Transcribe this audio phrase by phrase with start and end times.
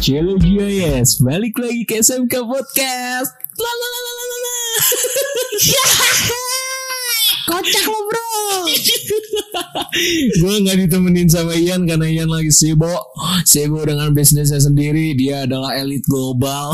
[0.00, 4.60] Celo GIS Balik lagi ke SMK Podcast Lalalala.
[7.52, 8.32] Kocak lo bro.
[10.40, 13.12] Gue gak ditemenin sama Ian Karena Ian lagi sibuk
[13.44, 16.72] Sibuk dengan bisnisnya sendiri Dia adalah elit global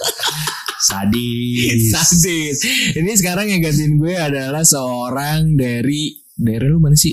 [0.88, 1.92] Sadis.
[1.92, 2.64] Sadis
[2.96, 7.12] Ini sekarang yang gantiin gue adalah Seorang dari Daerah lu mana sih?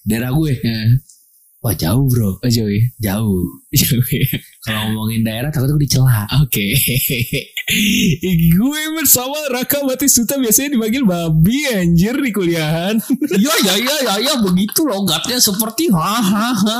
[0.00, 0.54] Daerah gue.
[0.56, 0.96] Ya.
[1.62, 2.40] Wah jauh bro.
[2.40, 2.84] Oh jauh ya?
[2.98, 3.44] Jauh.
[3.70, 4.38] Jauh ya?
[4.62, 6.22] Kalau ngomongin daerah takut gue dicela.
[6.38, 6.62] Oke.
[8.54, 12.94] gue bersama Raka Batistuta biasanya dipanggil babi anjir di kuliahan.
[13.42, 16.78] ya ya ya ya ya begitu logatnya seperti hahaha.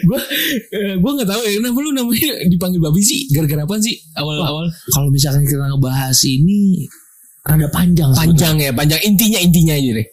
[0.00, 0.20] gue
[0.96, 5.12] gue nggak tahu ya kenapa lu namanya dipanggil babi sih gara-gara apa sih awal-awal Kalau
[5.12, 6.88] misalkan kita ngebahas ini
[7.44, 8.10] rada panjang.
[8.16, 10.06] panjang ya panjang intinya intinya aja deh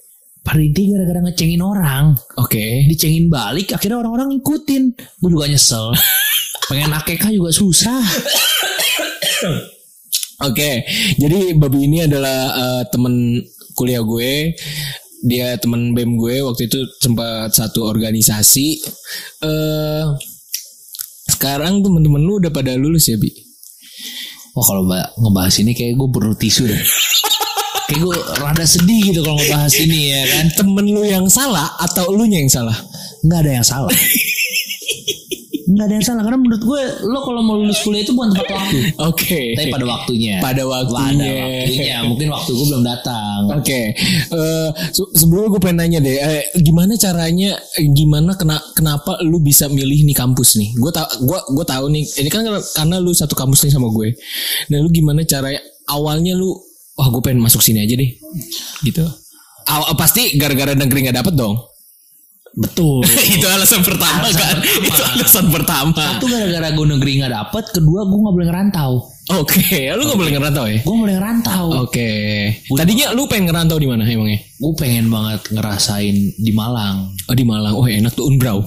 [0.48, 2.16] Pada intinya gara-gara ngecengin orang.
[2.40, 4.84] oke Dicengin balik akhirnya orang-orang ngikutin.
[5.20, 5.92] Gue juga nyesel.
[6.72, 8.00] Pengen akekah juga susah.
[10.38, 10.72] oke
[11.18, 13.42] jadi babi ini adalah eh, temen
[13.78, 14.54] kuliah gue
[15.26, 18.68] dia temen bem gue waktu itu sempat satu organisasi
[19.46, 20.06] eh
[21.28, 23.30] sekarang temen-temen lu udah pada lulus ya bi
[24.58, 26.82] Wah kalau ngebahas ini kayak gue perlu tisu deh.
[27.88, 30.46] kayak gue rada sedih gitu kalau ngebahas ini ya kan.
[30.54, 32.76] temen lu yang salah atau lu yang salah
[33.20, 33.92] Nggak ada yang salah.
[35.68, 38.56] Nggak ada yang salah karena menurut gue lo kalau mau lulus kuliah itu bukan tepat
[38.56, 38.80] waktu.
[39.04, 40.36] oke Tapi pada waktunya.
[40.40, 41.98] pada Pada waktunya waktunya.
[42.08, 43.40] Mungkin waktu gue belum datang.
[43.52, 43.82] Oke,
[44.28, 47.52] Eh, se- sebelumnya gue pengen nanya deh, eh, gimana caranya,
[47.90, 50.72] gimana kena, kenapa lu bisa milih nih kampus nih?
[50.74, 54.16] Gue tau, gue gue tahu nih, ini kan karena lu satu kampus nih sama gue.
[54.70, 55.60] Nah, lu gimana caranya?
[55.86, 56.56] Awalnya lu,
[56.98, 58.10] wah gue pengen masuk sini aja deh,
[58.82, 59.06] gitu.
[59.68, 61.56] Aw- pasti gara-gara negeri nggak dapet dong.
[62.58, 63.06] Betul.
[63.38, 64.56] Itu alasan pertama Alasan kan?
[64.58, 64.82] pertama.
[64.82, 66.04] Itu alasan pertama.
[66.18, 67.64] Satu gara-gara gue negeri nggak dapet.
[67.70, 68.92] Kedua gue nggak boleh ngerantau.
[69.38, 69.62] Oke,
[69.94, 70.80] lu nggak boleh ngerantau ya?
[70.82, 71.66] Gue boleh ngerantau.
[71.86, 72.10] Oke.
[72.74, 74.42] Tadinya lu pengen ngerantau di mana emangnya?
[74.58, 77.14] Gue pengen banget ngerasain di Malang.
[77.30, 77.78] Oh di Malang.
[77.78, 78.66] Oh enak tuh Unbrau.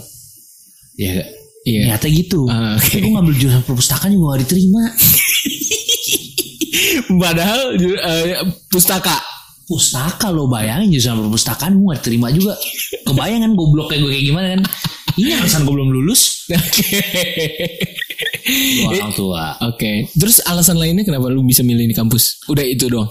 [0.95, 1.27] Ya
[1.61, 1.93] Iya.
[1.93, 2.49] Ternyata gitu.
[2.49, 2.89] Ah, oke.
[2.89, 4.83] Tapi gue ngambil jurusan perpustakaan juga gak diterima.
[7.23, 9.17] Padahal eh, pustaka.
[9.71, 12.59] Pustaka lo bayangin jurusan perpustakaan gue gak diterima juga.
[13.07, 14.63] Kebayang kan goblok kayak gue kayak gimana kan.
[15.15, 16.43] Ini alasan gue belum lulus.
[16.51, 16.99] Oke.
[18.51, 19.55] Gue orang tua.
[19.71, 20.11] Oke.
[20.11, 22.43] Terus alasan lainnya kenapa lu bisa milih di kampus?
[22.51, 23.07] Udah itu doang.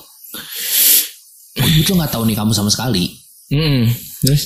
[1.55, 3.07] Gue tuh gak tahu nih kamu sama sekali.
[3.55, 3.87] Hmm.
[4.19, 4.43] Terus?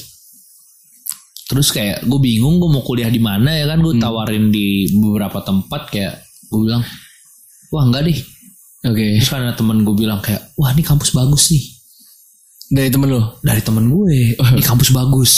[1.49, 3.81] Terus kayak gue bingung gue mau kuliah di mana ya kan.
[3.81, 6.13] Gue tawarin di beberapa tempat kayak
[6.45, 6.85] gue bilang.
[7.73, 8.19] Wah enggak deh.
[8.83, 9.19] Oke.
[9.19, 10.53] Terus karena temen gue bilang kayak.
[10.59, 11.63] Wah ini kampus bagus nih.
[12.73, 13.21] Dari temen lu?
[13.39, 14.35] Dari temen gue.
[14.35, 15.31] Ini kampus bagus.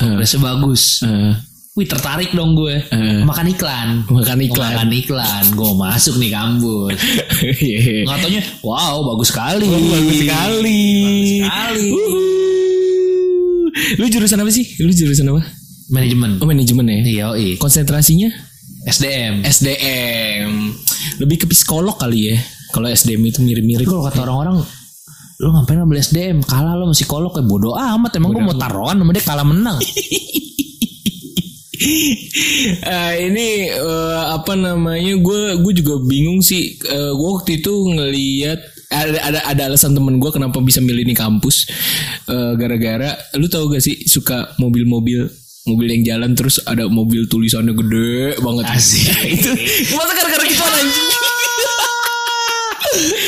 [0.00, 0.04] Eh.
[0.04, 0.82] Progresnya bagus.
[1.04, 1.32] Eh,
[1.78, 2.76] Wih tertarik dong gue.
[2.76, 3.22] Eh.
[3.22, 3.88] Makan iklan.
[4.10, 4.72] makan iklan.
[4.74, 5.44] Makan iklan.
[5.54, 6.98] Gue masuk nih kampus.
[8.04, 9.64] Nggak taunya, wow bagus sekali.
[9.70, 10.80] Oh, bagus sekali.
[11.00, 11.88] Bagus sekali.
[11.94, 13.66] Uhuh.
[14.02, 14.66] Lu jurusan apa sih?
[14.82, 15.42] Lu jurusan apa?
[15.94, 16.42] Manajemen.
[16.42, 16.98] Oh manajemen ya.
[17.00, 17.54] Iya, iya.
[17.56, 18.28] Konsentrasinya
[18.86, 19.46] SDM.
[19.46, 20.50] SDM.
[21.22, 22.36] Lebih ke psikolog kali ya.
[22.70, 23.86] Kalau SDM itu mirip-mirip.
[23.86, 24.62] Kalau kata orang-orang,
[25.42, 26.38] lu ngapain ngambil SDM?
[26.46, 28.10] Kalah lo masih psikolog kayak bodoh amat.
[28.16, 29.78] Emang gue mau taruhan sama dia kalah menang.
[31.80, 38.60] Eh, ini eh, apa namanya gue gue juga bingung sih Eh, gue waktu itu ngeliat
[38.92, 41.70] ada ada ada alasan temen gue kenapa bisa milih ini kampus
[42.58, 45.30] gara-gara lu tau gak sih suka mobil-mobil
[45.70, 49.06] mobil yang jalan terus ada mobil tulisannya gede banget Asik.
[49.38, 51.29] itu masa gara-gara kita anjing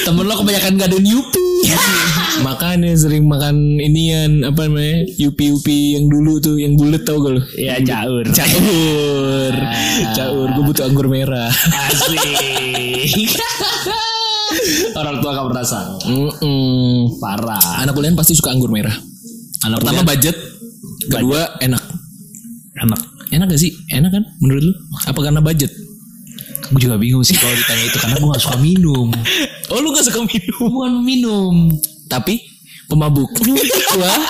[0.02, 1.40] Temen lo kebanyakan gak ada nyupi.
[2.46, 7.38] makanya sering makan inian apa namanya yupi yupi yang dulu tuh yang bulat tau gak
[7.38, 8.26] lu ya caur.
[8.26, 9.52] caur
[10.10, 11.46] caur gue butuh anggur merah
[11.86, 12.18] Asik.
[14.98, 15.78] orang tua gak merasa.
[16.02, 17.14] Mm-mm.
[17.22, 17.86] Parah.
[17.86, 18.94] anak kuliah pasti suka anggur merah
[19.62, 20.34] Anak pertama budget
[21.06, 21.82] kedua enak
[22.74, 23.00] anak.
[23.30, 24.74] enak gak sih enak kan menurut lu
[25.06, 25.70] apa karena budget
[26.72, 29.08] Gue juga bingung sih kalau ditanya itu karena gue gak suka minum.
[29.68, 31.54] oh lu gak suka minum Gue bukan minum.
[32.08, 32.40] tapi
[32.88, 33.28] pemabuk
[33.96, 34.20] wah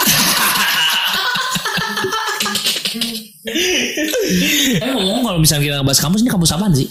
[3.42, 6.88] Eh ngomong kalau misalnya kita ngebahas kampus ini kampus apaan sih?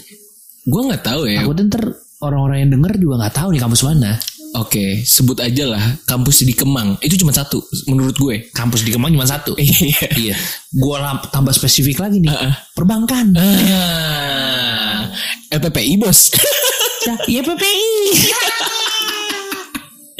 [0.62, 1.82] gue nggak tahu ya Aku ntar
[2.22, 4.14] orang-orang yang denger juga nggak tahu nih kampus mana.
[4.62, 7.58] Oke sebut aja lah kampus di Kemang itu cuma satu
[7.90, 9.58] menurut gue Kampus di Kemang cuma satu.
[9.58, 10.36] iya iya.
[10.72, 10.96] Gue
[11.28, 12.30] tambah spesifik lagi nih.
[12.30, 12.54] Heeh.
[12.72, 13.34] Perbankan.
[13.36, 15.10] ah
[15.52, 16.32] LPPI bos
[17.06, 17.90] Ya, iya PPI.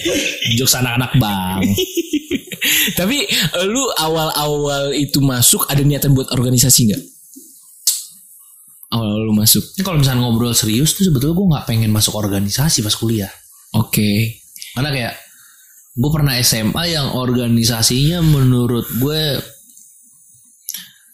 [0.58, 1.62] Jokes anak-anak bang.
[2.98, 7.02] Tapi eh, lu awal-awal itu masuk ada niatan buat organisasi nggak?
[8.92, 9.64] awal lu masuk?
[9.80, 13.32] Kalau misalnya ngobrol serius tuh sebetulnya gue nggak pengen masuk organisasi pas kuliah.
[13.76, 14.42] Oke.
[14.76, 15.14] Karena kayak
[15.92, 19.22] gue pernah SMA yang organisasinya menurut gue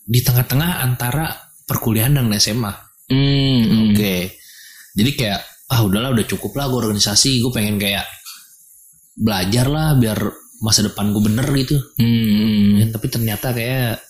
[0.08, 1.34] di tengah-tengah antara
[1.68, 2.72] perkuliahan dan SMA.
[3.08, 4.38] Hmm, Oke.
[4.96, 7.44] Jadi kayak ah udahlah udah cukup lah gue organisasi.
[7.44, 8.06] Gue pengen kayak
[9.18, 10.18] belajar lah biar
[10.62, 11.76] masa depan gue bener gitu.
[11.98, 14.02] Hmm, Ya, tapi ternyata kayak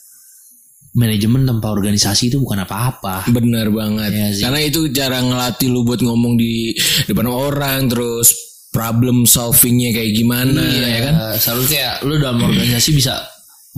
[0.98, 3.30] manajemen tanpa organisasi itu bukan apa-apa.
[3.30, 4.10] bener banget.
[4.10, 4.42] Iya sih.
[4.42, 6.74] Karena itu cara ngelatih lu buat ngomong di
[7.06, 8.34] depan orang, terus
[8.74, 11.14] problem solvingnya kayak gimana, ya kan?
[11.38, 13.14] Selalu kayak lu dalam organisasi bisa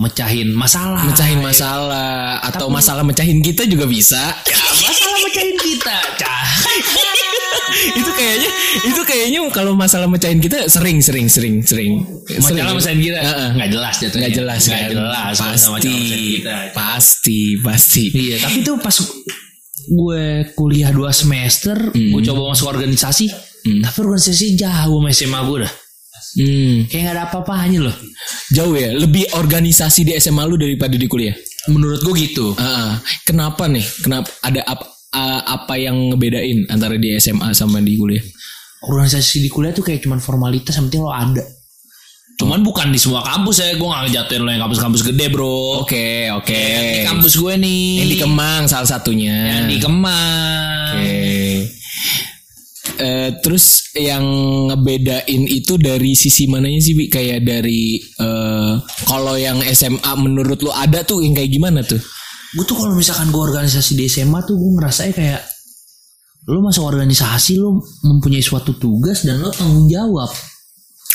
[0.01, 1.05] mecahin masalah.
[1.05, 4.33] Mecahin masalah atau masalah mecahin kita juga bisa.
[4.49, 5.97] Ya, masalah mecahin kita.
[7.81, 8.49] Itu kayaknya
[8.85, 12.05] itu kayaknya kalau masalah mecahin kita sering sering sering sering.
[12.37, 13.19] Masalah mecahin kita.
[13.57, 14.21] Nggak jelas jatuhnya.
[14.21, 14.89] Nggak jelas Nggak kan?
[14.91, 15.35] jelas.
[15.35, 15.95] Pasti,
[16.37, 16.55] kita.
[16.71, 18.03] pasti, pasti.
[18.11, 18.95] Iya, tapi tuh pas
[19.81, 20.23] gue
[20.53, 23.25] kuliah 2 semester, gue coba masuk organisasi,
[23.81, 25.73] tapi organisasi jauh sama SMA gue dah.
[26.31, 27.95] Hmm, Kayak gak ada apa-apanya loh.
[28.49, 28.95] jauh ya.
[28.95, 31.35] Lebih organisasi di SMA lu daripada di kuliah.
[31.67, 32.55] Menurut gue gitu.
[32.55, 33.83] Ah, kenapa nih?
[33.99, 34.85] Kenapa ada apa
[35.15, 38.23] ah, apa yang ngebedain antara di SMA sama di kuliah?
[38.81, 41.43] Organisasi di kuliah tuh kayak cuman formalitas, yang penting lo ada.
[42.41, 45.85] Cuman bukan di semua kampus ya, gue gak ngejatuhin lo yang kampus-kampus gede bro.
[45.85, 46.57] Oke, oke.
[46.57, 48.01] Di kampus gue nih.
[48.01, 49.61] Yang di Kemang salah satunya.
[49.61, 50.95] Yang di Kemang.
[50.97, 51.21] Oke.
[53.01, 54.25] Eh, terus yang
[54.73, 57.05] ngebedain itu dari sisi mananya sih, Bi?
[57.13, 58.73] Kayak dari eh,
[59.05, 62.01] kalau yang SMA menurut lu ada tuh yang kayak gimana tuh?
[62.51, 65.41] Gue tuh kalau misalkan gue organisasi di SMA tuh gue ngerasanya kayak
[66.51, 70.27] lo masuk organisasi lo mempunyai suatu tugas dan lo tanggung jawab.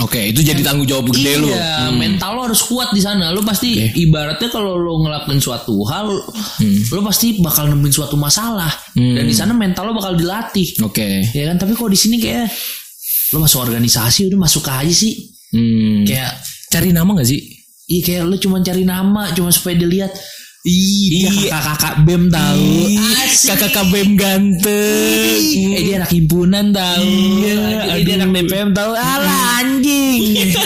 [0.04, 1.48] Oke, itu jadi tanggung jawab gede lu.
[1.48, 3.32] Iya, mental lo harus kuat di sana.
[3.32, 6.12] Lo pasti ibaratnya kalau lo ngelakuin suatu hal,
[6.92, 8.68] lo pasti bakal nemuin suatu masalah.
[8.92, 10.84] Dan di sana mental lo bakal dilatih.
[10.84, 11.32] Oke.
[11.32, 12.44] Ya kan, tapi kalau di sini kayak
[13.32, 15.16] lo masuk organisasi udah masuk aja sih.
[15.56, 16.04] Hmm.
[16.04, 17.40] Kayak Cari nama gak sih?
[17.86, 20.10] Iya kayak lo cuma cari nama cuma supaya dilihat.
[20.66, 21.48] Ih, dia Iya.
[21.54, 22.66] kakak-kakak BEM tahu.
[23.22, 23.54] Asik.
[23.54, 25.38] Kakak KBM ganteng.
[25.70, 27.06] Eh dia anak himpunan tahu.
[27.06, 27.54] Iya,
[27.94, 28.90] Eh, dia anak DPM tahu.
[28.92, 30.50] Alah anjing.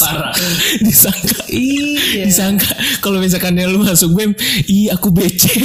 [0.00, 0.32] Parah.
[0.80, 2.24] disangka Iya.
[2.26, 2.70] disangka
[3.00, 4.32] kalau misalkan lu masuk BEM
[4.66, 5.56] ih aku becek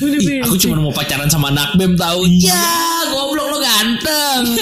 [0.00, 2.28] Ih, aku cuma mau pacaran sama anak BEM tahu.
[2.36, 2.60] Ya,
[3.08, 4.52] goblok lo ganteng.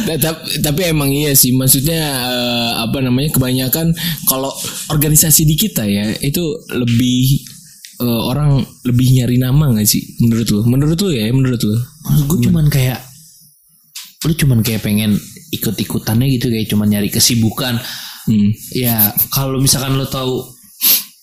[0.00, 1.54] Tapi, tapi emang iya sih.
[1.54, 3.92] Maksudnya eh, apa namanya kebanyakan
[4.26, 4.50] kalau
[4.90, 6.42] organisasi di kita ya itu
[6.72, 7.44] lebih
[8.00, 10.02] eh, orang lebih nyari nama nggak sih?
[10.22, 10.60] Menurut lu?
[10.66, 11.76] Menurut lu ya menurut lu.
[12.06, 13.00] Maksud gue cuman kayak
[14.20, 15.16] lu cuman kayak pengen
[15.50, 17.80] ikut-ikutannya gitu kayak cuman nyari kesibukan.
[18.28, 18.50] hmm.
[18.76, 20.59] Ya, kalau misalkan lo tahu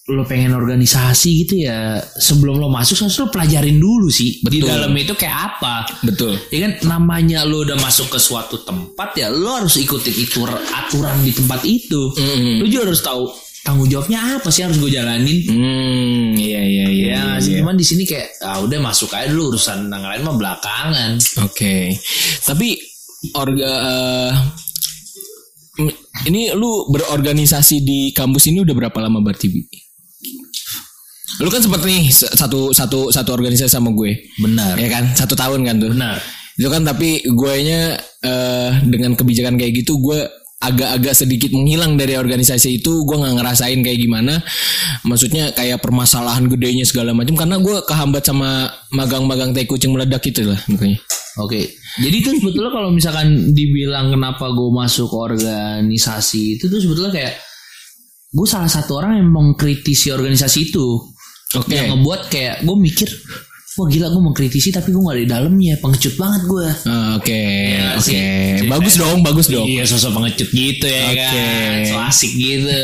[0.08, 4.72] lo pengen organisasi gitu ya sebelum lo masuk harus lo pelajarin dulu sih di Betul.
[4.72, 9.28] dalam itu kayak apa betul ya kan namanya lo udah masuk ke suatu tempat ya
[9.28, 12.64] lo harus ikutin itu aturan di tempat itu Mm-mm.
[12.64, 13.28] lo juga harus tahu
[13.68, 17.60] tanggung jawabnya apa sih harus gue jalanin hmm iya iya iya ya iya, sih iya.
[17.60, 22.00] cuman di sini kayak ah udah masuk aja dulu urusan yang lain mah belakangan Oke,
[22.48, 22.80] tapi
[23.36, 23.74] orga
[25.84, 26.00] m-
[26.32, 29.52] ini lu berorganisasi di kampus ini udah berapa lama berarti?
[31.44, 34.80] Lu kan sempet nih satu satu satu organisasi sama gue, benar.
[34.80, 35.12] Ya kan?
[35.14, 35.92] Satu tahun kan tuh.
[35.92, 36.18] benar.
[36.58, 40.26] Itu kan tapi gue nya eh, dengan kebijakan kayak gitu gue
[40.58, 43.06] agak-agak sedikit menghilang dari organisasi itu.
[43.06, 44.42] Gue nggak ngerasain kayak gimana.
[45.06, 50.42] Maksudnya kayak permasalahan gedenya segala macam karena gue kehambat sama magang-magang tai kucing meledak itu
[50.48, 50.98] lah makanya.
[51.38, 57.34] Oke, jadi itu sebetulnya kalau misalkan dibilang kenapa gue masuk organisasi itu tuh sebetulnya kayak
[58.34, 61.14] gue salah satu orang yang mengkritisi organisasi itu.
[61.56, 61.72] Oke.
[61.72, 63.08] Yang ngebuat kayak gue mikir,
[63.78, 66.68] wah gila gue mengkritisi tapi gue gak di dalamnya, pengecut banget gue.
[66.84, 68.20] Ah, Oke, Iya oke,
[68.68, 69.64] bagus dong, bagus dong.
[69.64, 71.24] Iya sosok pengecut gitu ya Oke.
[71.24, 72.80] kan, so asik gitu,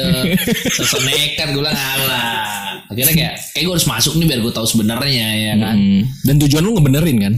[0.79, 2.79] sosok nekat gue bilang alah.
[2.87, 5.75] Akhirnya kayak, kayak gue harus masuk nih biar gue tahu sebenarnya ya kan.
[5.75, 6.01] Hmm.
[6.23, 7.33] Dan tujuan lu ngebenerin kan?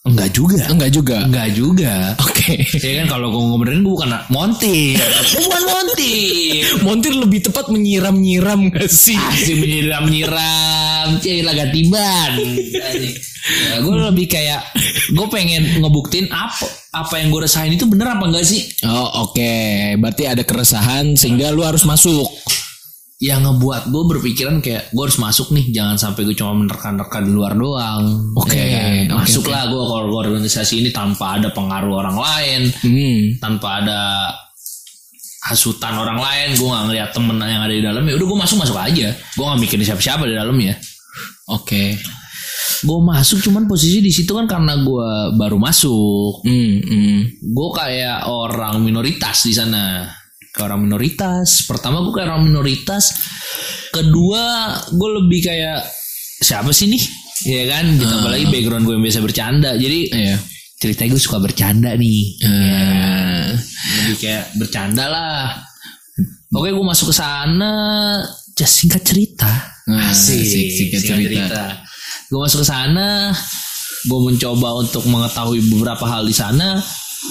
[0.00, 0.64] Enggak juga.
[0.72, 1.16] Enggak juga.
[1.28, 1.94] Enggak juga.
[2.24, 2.56] Oke.
[2.80, 4.96] Ya kan kalau gue ngobrolin gue bukan montir.
[4.96, 6.64] Gue bukan montir.
[6.80, 9.20] Montir lebih tepat menyiram-nyiram gak sih?
[9.20, 11.20] Asik menyiram-nyiram.
[11.20, 12.32] Cih lah gantiban.
[13.40, 14.60] Ya, gue lebih kayak
[15.16, 18.68] gue pengen ngebuktiin apa apa yang gue rasain itu bener apa enggak sih?
[18.84, 19.56] Oh, oke.
[19.96, 22.28] Berarti ada keresahan sehingga lu harus masuk.
[23.20, 27.28] Yang ngebuat gue berpikiran kayak gue harus masuk nih, jangan sampai gue cuma menerka-nerka di
[27.28, 28.32] luar doang.
[28.32, 29.12] Oke, Ya kan?
[29.12, 33.36] oke, Masuklah gue kalau ke organisasi ini tanpa ada pengaruh orang lain, Hmm.
[33.36, 34.00] tanpa ada
[35.42, 38.56] hasutan orang lain gue nggak ngeliat temen yang ada di dalam ya udah gue masuk
[38.60, 40.76] masuk aja gue nggak mikirin siapa siapa di dalamnya
[41.48, 41.96] Oke.
[42.80, 47.18] gue masuk cuman posisi di situ kan karena gue baru masuk Hmm, hmm.
[47.42, 50.04] gue kayak orang minoritas di sana
[50.50, 51.64] ke orang minoritas.
[51.64, 53.14] Pertama gue kayak orang minoritas
[53.90, 55.82] kedua gue lebih kayak
[56.40, 57.02] siapa sih nih?
[57.46, 57.84] Ya kan?
[57.96, 59.70] Gitu apalagi background gue yang biasa bercanda.
[59.74, 60.36] Jadi Iya.
[60.76, 62.20] ceritanya gue suka bercanda nih.
[62.40, 63.44] Eh,
[64.00, 65.44] lebih kayak bercanda lah.
[66.50, 67.72] Oke gue masuk ke sana
[68.58, 69.48] just singkat cerita.
[69.86, 71.64] Nah, asik, singkat cerita.
[72.30, 73.34] gue masuk ke sana
[74.00, 76.78] gue mencoba untuk mengetahui beberapa hal di sana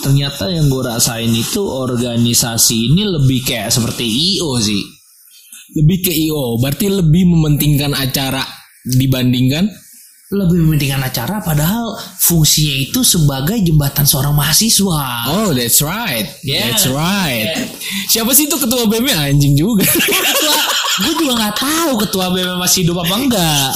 [0.05, 5.00] ternyata yang gue rasain itu organisasi ini lebih kayak seperti IO sih
[5.69, 8.41] lebih ke IO, berarti lebih mementingkan acara
[8.86, 9.69] dibandingkan
[10.29, 16.29] lebih mementingkan acara padahal fungsinya itu sebagai jembatan seorang mahasiswa Oh, that's right.
[16.46, 16.69] Yeah.
[16.69, 17.50] That's right.
[18.13, 19.89] Siapa sih itu ketua BM anjing juga?
[20.29, 20.58] ketua
[21.00, 23.72] gue juga nggak tahu ketua BM masih hidup apa enggak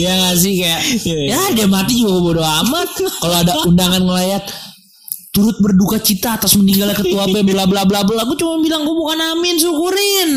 [0.00, 2.88] ya nggak sih kayak ya dia mati juga bodo amat
[3.20, 4.48] kalau ada undangan ngelayat
[5.38, 8.90] turut berduka cita atas meninggalnya ketua BM bla bla bla bla gue cuma bilang gue
[8.90, 10.30] bukan amin syukurin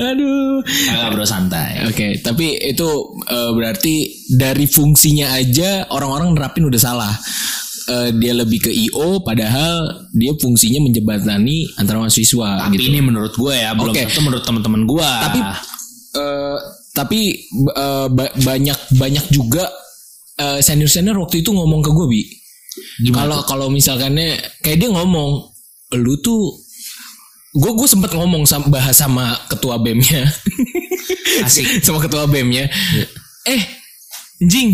[0.00, 0.58] Aduh.
[0.90, 2.88] Agak bro santai Oke, tapi itu
[3.22, 3.94] eh, berarti
[4.28, 7.14] dari fungsinya aja orang-orang nerapin udah salah.
[7.86, 12.86] Eh, dia lebih ke IO padahal dia fungsinya menjembatani antara mahasiswa tapi gitu.
[12.86, 14.06] ini menurut gue ya belum Oke.
[14.06, 15.38] tentu menurut teman-teman gue Tapi
[16.14, 16.58] eh,
[16.90, 17.20] tapi
[17.66, 19.70] eh, ba- banyak banyak juga
[20.64, 22.22] senior senior waktu itu ngomong ke gue bi.
[23.12, 25.50] Kalau kalau misalkannya kayak dia ngomong,
[25.96, 26.54] lu tuh
[27.50, 30.22] gue gue sempet ngomong sama bahas sama ketua BEM-nya.
[31.46, 31.82] Asik.
[31.82, 32.70] sama ketua BEM-nya.
[33.48, 33.62] Eh,
[34.40, 34.72] Jing,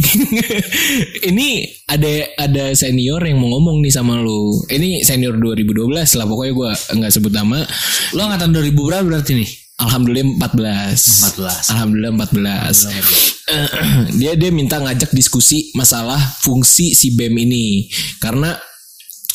[1.30, 4.54] ini ada ada senior yang mau ngomong nih sama lu.
[4.70, 6.70] Ini senior 2012 lah pokoknya gue
[7.02, 7.66] nggak sebut nama.
[8.14, 11.36] lo angkatan 2000 berapa berarti nih Alhamdulillah 14.
[11.36, 11.72] 14.
[11.74, 13.45] Alhamdulillah 14.
[14.20, 17.88] dia dia minta ngajak diskusi masalah fungsi si BEM ini.
[18.20, 18.56] Karena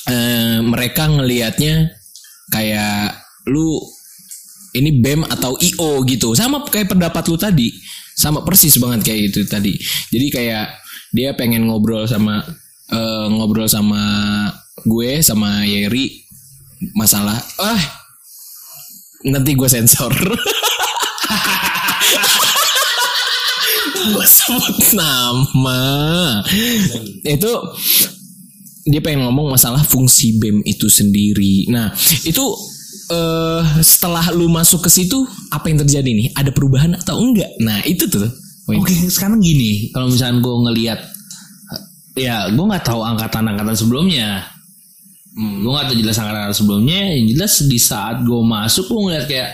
[0.10, 1.90] eh, mereka ngelihatnya
[2.52, 3.18] kayak
[3.50, 3.82] lu
[4.78, 6.34] ini BEM atau IO gitu.
[6.34, 7.70] Sama kayak pendapat lu tadi.
[8.16, 9.74] Sama persis banget kayak itu tadi.
[10.12, 10.68] Jadi kayak
[11.12, 12.44] dia pengen ngobrol sama
[12.92, 14.02] eh, ngobrol sama
[14.86, 16.26] gue sama Yeri
[16.98, 17.82] masalah ah
[19.22, 20.10] nanti gue sensor
[24.10, 25.82] gue sebut nama.
[27.22, 27.52] Itu
[28.90, 31.70] dia pengen ngomong masalah fungsi BEM itu sendiri.
[31.70, 31.94] Nah
[32.26, 32.46] itu
[33.12, 35.22] eh setelah lu masuk ke situ
[35.54, 36.28] apa yang terjadi nih?
[36.34, 37.52] Ada perubahan atau enggak?
[37.62, 38.26] Nah itu tuh.
[38.72, 41.00] Oke, sekarang gini, kalau misalnya gue ngelihat,
[42.16, 44.48] ya gue nggak tahu angkatan-angkatan sebelumnya,
[45.36, 47.00] hmm, gue nggak tahu jelas angkatan sebelumnya.
[47.12, 49.50] Yang jelas di saat gue masuk, gue ngeliat kayak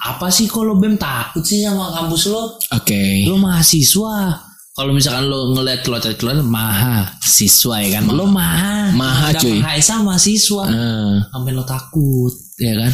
[0.00, 2.56] apa sih kalau bem takut sih sama kampus lo?
[2.70, 4.48] oke Lo mahasiswa.
[4.70, 9.58] Kalau misalkan lo ngeliat keluar-keluar mahasiswa ya kan, lo maha, Maha, Nggak cuy.
[9.58, 10.62] maha esa mahasiswa.
[10.64, 12.92] Ah, sampai lo takut ya kan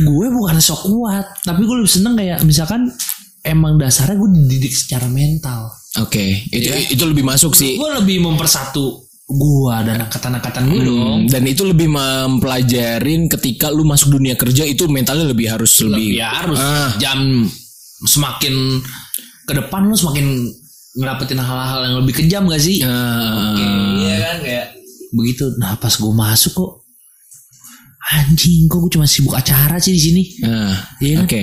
[0.00, 2.88] gue bukan sok kuat tapi gue lebih seneng kayak misalkan
[3.42, 5.68] emang dasarnya gue dididik secara mental
[5.98, 6.88] oke itu Iya.
[6.88, 11.62] itu lebih masuk sih gue lebih mempersatu gue dan angkatan-angkatan gue dong Hmm, dan itu
[11.62, 16.90] lebih mempelajarin ketika lu masuk dunia kerja itu mentalnya lebih harus lebih, ya harus Ah.
[16.96, 17.46] jam
[18.02, 18.82] semakin
[19.44, 20.50] ke depan lo semakin
[20.92, 23.54] ngedapetin hal-hal yang lebih kejam gak sih Ah,
[23.96, 24.66] Iya kan kayak
[25.12, 25.44] begitu.
[25.56, 26.72] Nah pas gue masuk kok
[28.10, 30.22] anjing kok gue cuma sibuk acara sih di sini.
[30.42, 31.24] ah, Iya kan?
[31.24, 31.42] oke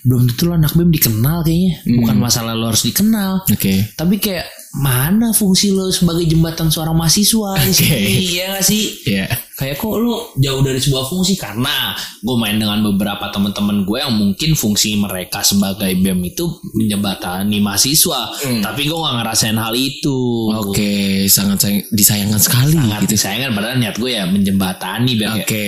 [0.00, 1.72] Belum tentu lo anak BEM dikenal kayaknya.
[1.84, 3.44] Bukan masalah lo harus dikenal.
[3.44, 8.04] oke Tapi kayak mana fungsi lo sebagai jembatan seorang mahasiswa sini?
[8.30, 8.84] Iya gak sih?
[9.04, 13.98] ya Kayak kok lo jauh dari sebuah fungsi karena gue main dengan beberapa teman-teman gue
[13.98, 18.38] yang mungkin fungsi mereka sebagai BEM itu menjembatani mahasiswa.
[18.38, 20.18] Tapi gue gak ngerasain hal itu.
[20.48, 20.92] oke
[21.26, 25.66] sangat sayang- disayangkan sekali sangat gitu disayangkan padahal niat gue ya menjembatani kayak, oke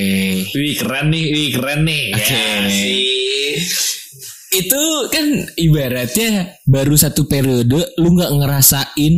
[0.52, 2.30] wih keren nih wih keren nih Oke.
[2.30, 4.00] Ya sih.
[4.60, 5.26] Itu kan
[5.56, 6.30] ibaratnya
[6.64, 7.64] baru satu periode
[7.96, 9.14] lu nggak ngerasain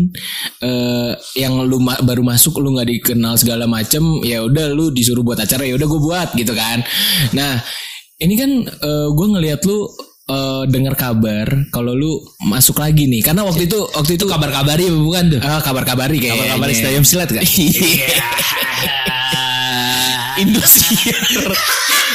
[0.60, 5.20] eh, yang lu ma- baru masuk lu nggak dikenal segala macem ya udah lu disuruh
[5.20, 6.80] buat acara ya udah gue buat gitu kan.
[7.32, 7.58] Nah
[8.18, 8.50] ini kan
[9.12, 9.90] gue ngelihat lu
[10.30, 12.12] eh, dengar kabar kalau lu
[12.44, 13.20] masuk lagi nih.
[13.20, 15.40] Karena waktu itu waktu itu kabar-kabari apa bukan tuh?
[15.42, 16.54] Ah, kabar-kabari kayaknya.
[16.54, 17.42] Kabar-kabari Stadium Silat kan?
[17.52, 18.18] Iya.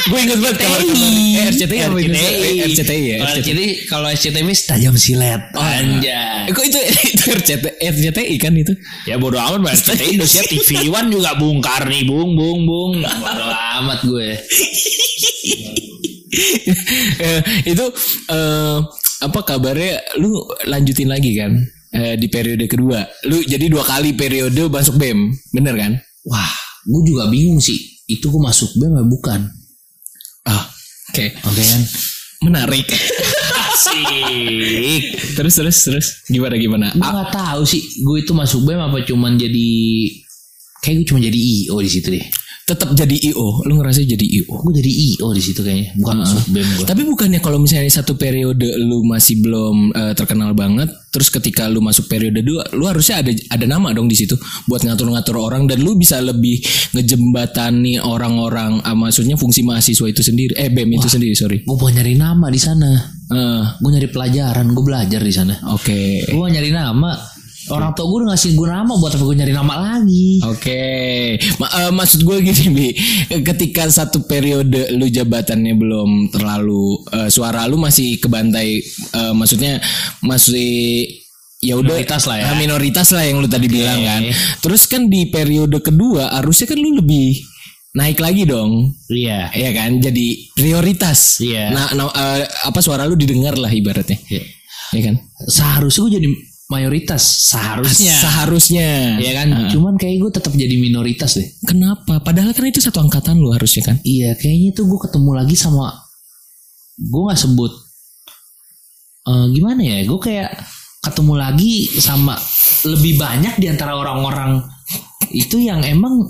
[0.06, 2.32] Gue inget banget kabar Eh, RCTI apa Indosiar?
[2.38, 3.16] Eh, RCTI ya.
[3.18, 3.48] Kalau RCTI.
[3.50, 5.42] jadi kalau SCTV tajam silet.
[5.52, 6.46] Oh, Anjay.
[6.48, 6.78] Kok itu
[7.18, 8.72] itu RCTI, RCTI kan itu?
[9.04, 12.92] Ya bodo amat Mbak RCTI Indosiar TV One juga bungkar nih bung bung bung.
[13.02, 13.44] Bodo
[13.82, 14.28] amat gue.
[17.18, 17.84] Eh, itu
[18.30, 18.78] eh,
[19.24, 20.36] apa kabarnya lu
[20.68, 21.56] lanjutin lagi kan
[22.20, 25.92] di periode kedua lu jadi dua kali periode masuk bem bener kan
[26.28, 26.52] Wah,
[26.84, 27.80] gue juga bingung sih.
[28.04, 29.48] Itu gue masuk BEM bukan?
[30.48, 30.64] Ah
[31.12, 31.82] oke Oke kan?
[32.40, 32.88] menarik
[33.68, 35.02] Asik.
[35.34, 37.82] terus terus terus gimana gimana Gue Ah, gak tahu sih.
[38.00, 39.68] Gue itu masuk BEM apa cuman jadi
[40.80, 42.24] kayak gue cuma jadi IO di situ deh.
[42.68, 46.20] Tetap jadi io lu ngerasa jadi io Gue jadi IO di situ kayaknya, bukan
[46.52, 46.84] BEM gue.
[46.84, 51.80] tapi bukannya kalau misalnya satu periode lu masih belum eh, terkenal banget terus ketika lu
[51.80, 54.36] masuk periode dua lu harusnya ada ada nama dong di situ
[54.68, 56.60] buat ngatur-ngatur orang dan lu bisa lebih
[56.92, 61.88] ngejembatani orang-orang ah, maksudnya fungsi mahasiswa itu sendiri eh bem itu sendiri sorry Gue mau
[61.88, 62.90] nyari nama di sana.
[63.28, 65.54] Eh, Gue nyari pelajaran, gue belajar di sana.
[65.72, 66.24] Oke.
[66.26, 67.12] Gue nyari nama.
[67.68, 70.40] Orang tua gue udah ngasih gue nama buat apa gue nyari nama lagi.
[70.44, 70.84] Oke.
[71.60, 72.88] Ma- eh, maksud gue gini bi,
[73.44, 78.80] ketika satu periode lu jabatannya belum terlalu eh, suara lu masih kebantai,
[79.14, 79.78] eh, maksudnya
[80.24, 81.04] masih
[81.58, 82.54] ya udah Minoritas lah ya.
[82.54, 84.22] Minoritas lah yang lu tadi bilang kan.
[84.62, 87.34] Terus kan di periode kedua harusnya kan lu lebih
[87.98, 88.94] naik lagi dong.
[89.10, 89.50] Iya.
[89.50, 91.42] Iya kan, jadi prioritas.
[91.42, 91.74] Iya.
[91.74, 94.16] Nah, nah, eh, apa suara lu didengar lah ibaratnya.
[94.30, 94.44] Iya.
[94.94, 95.14] Iya kan?
[95.50, 96.28] Seharusnya gue jadi
[96.68, 97.48] mayoritas.
[97.52, 98.16] Seharusnya.
[98.16, 99.16] Seharusnya.
[99.18, 99.48] Iya kan?
[99.72, 101.48] Cuman kayak gue tetap jadi minoritas deh.
[101.64, 102.20] Kenapa?
[102.20, 103.96] Padahal kan itu satu angkatan lu harusnya kan.
[104.04, 105.92] Iya, kayaknya tuh gue ketemu lagi sama
[106.98, 107.72] gue nggak sebut
[109.26, 109.98] eh, gimana ya?
[110.04, 110.50] Gue kayak
[110.98, 112.36] ketemu lagi sama
[112.84, 114.60] lebih banyak di antara orang-orang
[115.32, 116.28] itu yang emang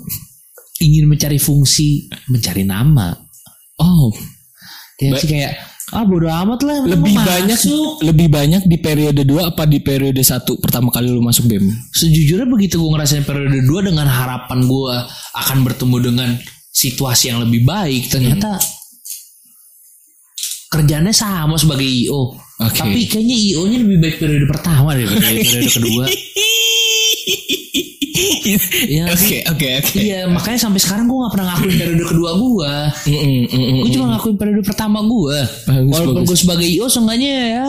[0.79, 3.11] ingin mencari fungsi, mencari nama.
[3.79, 4.11] Oh,
[4.99, 5.53] Kayak sih kayak
[5.89, 6.85] ah bodo amat lah.
[6.85, 8.05] lebih banyak masuk.
[8.05, 11.65] lebih banyak di periode 2 apa di periode 1 pertama kali lu masuk BEM?
[11.93, 14.95] Sejujurnya begitu gue ngerasain periode 2 dengan harapan gue
[15.33, 16.29] akan bertemu dengan
[16.69, 18.61] situasi yang lebih baik, ternyata
[20.69, 22.37] kerjanya sama sebagai IO.
[22.59, 22.77] Oke.
[22.77, 26.05] Tapi kayaknya IO-nya lebih baik periode pertama daripada periode kedua.
[28.89, 29.97] Iya Oke, oke, oke.
[29.97, 32.73] Iya, makanya sampai sekarang gue gak pernah ngakuin periode kedua gue.
[33.09, 33.77] Mm-mm, mm-mm.
[33.85, 35.37] Gue cuma ngakuin periode pertama gue.
[35.67, 37.65] Bagus, Walaupun gue sebagai IO, seenggaknya ya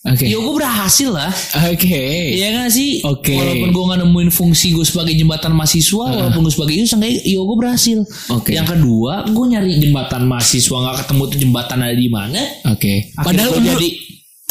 [0.00, 0.24] Oke.
[0.24, 1.28] IO gue berhasil lah.
[1.68, 2.00] Oke.
[2.40, 3.04] Iya gak sih?
[3.04, 3.36] Oke.
[3.36, 7.42] Walaupun gue gak nemuin fungsi gue sebagai jembatan mahasiswa, walaupun gue sebagai IO, seenggaknya IO
[7.44, 7.98] gue berhasil.
[8.32, 8.56] Oke.
[8.56, 12.40] Yang kedua, gue nyari jembatan mahasiswa gak ketemu tuh jembatan ada di mana.
[12.72, 13.12] Oke.
[13.12, 13.88] Akhirnya Padahal gue jadi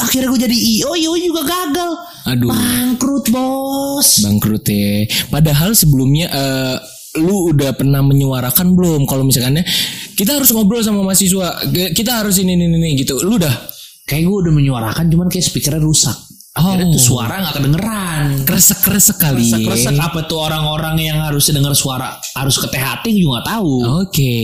[0.00, 1.90] akhirnya gue jadi IO, IO juga gagal.
[2.28, 2.48] Aduh.
[2.50, 4.24] Bangkrut bos.
[4.24, 5.04] bangkrut ya.
[5.28, 6.76] Padahal sebelumnya eh,
[7.20, 9.66] lu udah pernah menyuarakan belum kalau misalkannya
[10.16, 11.60] kita harus ngobrol sama mahasiswa,
[11.92, 13.20] kita harus ini ini ini gitu.
[13.20, 16.18] Lu udah Kayak gue udah menyuarakan, cuman kayak speakernya rusak.
[16.60, 16.92] Akhirnya Oh.
[16.92, 18.44] tuh suara gak kedengeran.
[18.44, 19.48] kresek-kresek kali.
[19.64, 23.74] Kresek apa tuh orang-orang yang harusnya dengar suara harus ke THT juga gak tahu.
[24.04, 24.36] Oke.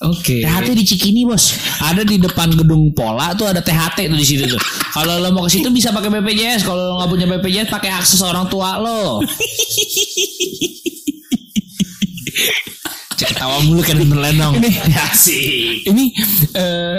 [0.00, 0.40] Oke.
[0.40, 4.44] THT di Cikini bos, ada di depan gedung Pola tuh ada THT tuh di situ
[4.44, 4.60] tuh.
[4.96, 8.20] Kalau lo mau ke situ bisa pakai BPJS, kalau lo nggak punya BPJS pakai akses
[8.20, 9.22] orang tua lo.
[13.14, 14.56] Cek ketawa mulu kan lenong.
[14.58, 15.84] Ini asik.
[15.86, 16.08] ini
[16.56, 16.96] eh,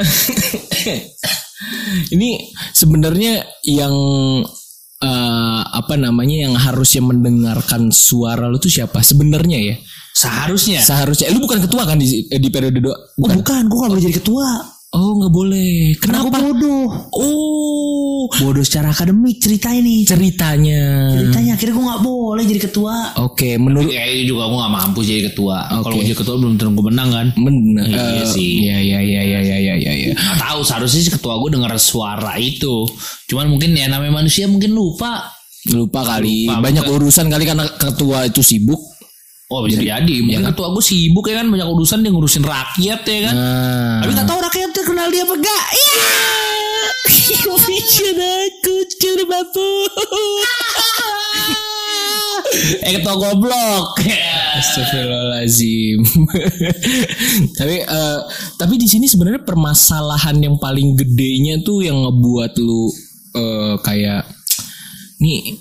[2.11, 3.95] ini sebenarnya yang
[5.01, 9.01] eh, apa namanya yang harusnya mendengarkan suara lu tuh siapa?
[9.01, 9.75] Sebenarnya ya?
[10.11, 10.79] Seharusnya.
[10.83, 11.31] seharusnya.
[11.31, 14.03] Eh, lu bukan ketua kan di, eh, di periode dua Oh, bukan, gue gak boleh
[14.03, 14.47] jadi ketua.
[14.91, 15.95] oh nggak boleh.
[16.03, 16.37] Karena kenapa?
[16.43, 16.85] bodoh.
[17.15, 17.80] oh
[18.31, 20.03] Bodoh secara akademik cerita ini.
[20.03, 22.95] ceritanya Ceritanya akhirnya gue gak boleh jadi ketua.
[23.17, 25.57] oke menurut Kayaknya juga gue gak mampu jadi ketua.
[25.63, 25.95] Kalau Oke.
[25.95, 27.27] gue jadi ketua belum tentu gue menang kan.
[27.33, 28.51] bener Iya eh, sih.
[28.61, 31.71] ya ya ya ya ya ya ya ya Gak tahu seharusnya sih ketua gue dengar
[31.75, 32.85] suara itu.
[33.25, 35.25] Cuman mungkin ya namanya manusia mungkin lupa.
[35.63, 36.97] lupa kali Lupa, banyak bukan.
[36.97, 38.81] urusan kali karena ketua itu sibuk
[39.45, 40.15] Oh bisa jadi.
[40.23, 43.35] Mungkin ketua gue sibuk ya kan banyak urusan dia ngurusin rakyat ya kan.
[43.35, 45.63] nah Tapi gak tahu rakyat kenal dia apa enggak.
[45.69, 46.70] Iya.
[47.67, 49.91] Vision aku cerbabut
[52.81, 54.03] eh ketua goblok.
[54.59, 56.03] Astagfirullahaladzim.
[57.57, 58.19] tapi eh,
[58.59, 62.91] tapi di sini sebenarnya permasalahan yang paling gedenya tuh yang ngebuat lu
[63.37, 64.27] eh, kayak
[65.23, 65.55] nih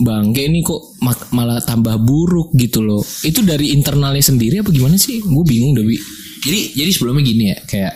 [0.00, 3.00] bangke ini kok mak- malah tambah buruk gitu loh.
[3.22, 5.22] Itu dari internalnya sendiri apa gimana sih?
[5.22, 5.96] Gue bingung Dewi.
[6.40, 7.94] jadi jadi sebelumnya gini ya kayak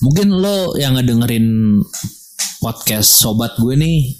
[0.00, 1.78] mungkin lo yang ngedengerin
[2.58, 4.14] podcast sobat gue nih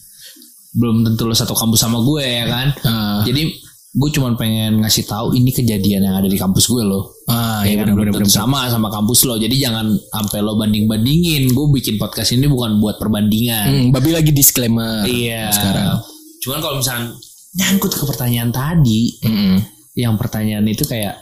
[0.71, 2.69] belum tentu lo satu kampus sama gue ya kan.
[2.83, 3.21] Ah.
[3.23, 3.51] Jadi
[3.91, 7.73] gue cuman pengen ngasih tahu ini kejadian yang ada di kampus gue loh Ah, ya
[7.73, 11.49] iya kan benar belum tentu sama sama kampus lo jadi jangan sampai lo banding bandingin
[11.49, 15.03] gue bikin podcast ini bukan buat perbandingan Hmm, babi lagi disclaimer.
[15.03, 15.99] iya sekarang.
[16.39, 17.17] cuman kalau misalnya
[17.57, 19.57] nyangkut ke pertanyaan tadi Mm-mm.
[19.95, 21.19] yang pertanyaan itu kayak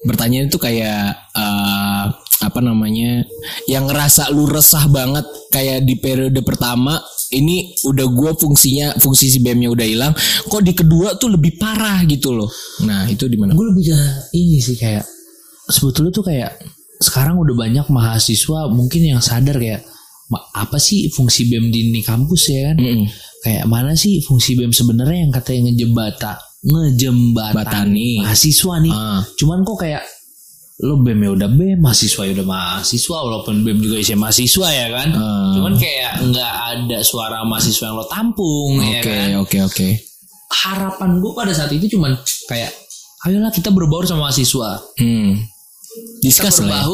[0.00, 1.04] Bertanyaan itu kayak
[1.36, 2.04] eh,
[2.40, 3.20] apa namanya?
[3.68, 6.96] Yang ngerasa lu resah banget kayak di periode pertama
[7.30, 10.12] ini udah gua fungsinya fungsi si BM-nya udah hilang,
[10.50, 12.50] kok di kedua tuh lebih parah gitu loh.
[12.82, 13.54] Nah, itu di mana?
[13.54, 13.98] gue lebih ke
[14.34, 15.06] ini sih kayak
[15.70, 16.58] sebetulnya tuh kayak
[16.98, 19.86] sekarang udah banyak mahasiswa mungkin yang sadar kayak
[20.28, 23.06] "Ma- apa sih fungsi BEM di ini kampus ya kan Mm-mm.
[23.40, 28.10] kayak mana sih fungsi BEM sebenarnya yang katanya ngejembata ngejembatani Batani.
[28.20, 29.20] mahasiswa nih Ah.
[29.34, 30.04] cuman kok kayak
[30.80, 34.86] lo BEM ya udah BEM mahasiswa ya udah mahasiswa walaupun BEM juga isi mahasiswa ya
[34.90, 35.52] kan Ah.
[35.54, 39.88] cuman kayak nggak ada suara mahasiswa yang lo tampung ya Oke, kan oke, oke.
[40.50, 42.72] harapan gue pada saat itu cuman kayak
[43.22, 45.36] ayolah kita berbaur sama mahasiswa Hmm.
[45.36, 46.80] kita Discuss lah.
[46.80, 46.88] ya.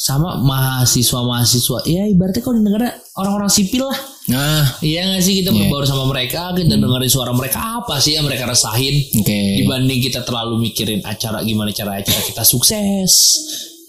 [0.00, 1.84] Sama mahasiswa-mahasiswa.
[1.84, 2.88] Ya ibaratnya kalau di negara
[3.20, 3.98] orang-orang sipil lah.
[4.32, 5.44] Nah, iya gak sih?
[5.44, 5.68] Kita Iya.
[5.68, 7.60] berbaur sama mereka kita dengerin suara mereka.
[7.84, 9.38] Apa sih yang mereka rasain oke.
[9.60, 13.12] dibanding kita terlalu mikirin acara gimana cara acara kita sukses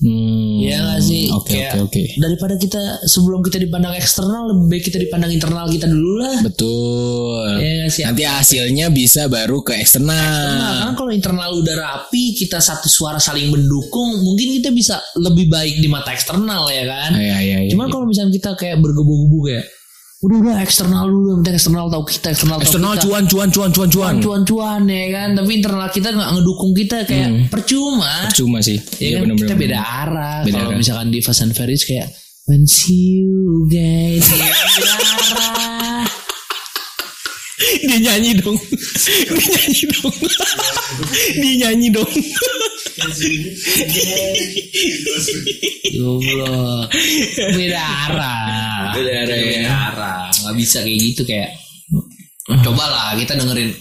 [0.01, 0.57] Hmm.
[0.57, 2.03] Iya gak sih Oke, Kayak oke, oke.
[2.17, 7.45] daripada kita sebelum kita dipandang eksternal lebih baik kita dipandang internal kita dulu lah Betul.
[7.57, 10.73] Iya gak sih Nanti hasilnya bisa baru ke Nah, eksternal.
[10.81, 15.77] kan kalau internal udah rapi, kita satu suara saling mendukung, mungkin kita bisa lebih baik
[15.77, 17.11] di mata eksternal ya kan.
[17.13, 17.69] Iya, iya, iya.
[17.69, 19.65] Cuman kalau misalnya kita kayak bergebu-gebu kayak,
[20.21, 23.03] udah udah eksternal dulu, yang penting eksternal tahu kita, eksternal tahu eksternal kita.
[23.09, 24.15] cuan, cuan, cuan, cuan, cuan.
[24.21, 28.29] cuan-cuan ya kan, tapi internal kita nggak ngedukung kita kayak percuma.
[28.29, 28.77] Cuma sih.
[29.01, 30.45] Ya kan kita beda arah.
[30.45, 30.77] Beda Kalau arah.
[30.77, 32.13] misalkan di Fast and Furious kayak
[32.49, 34.25] When you guys.
[37.81, 38.57] Dia nyanyi dong.
[39.37, 40.15] Dia nyanyi dong.
[41.41, 42.13] Dia nyanyi dong.
[45.95, 46.87] Goblok.
[47.55, 48.93] Beda arah.
[48.95, 49.71] Beda arah, Beda ya.
[49.93, 50.23] arah.
[50.31, 51.49] Nggak bisa kayak gitu kayak.
[52.65, 53.71] Cobalah kita dengerin